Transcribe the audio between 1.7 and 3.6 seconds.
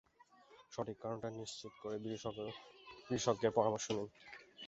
করে বিশেষজ্ঞের